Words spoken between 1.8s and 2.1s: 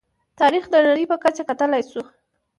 شو.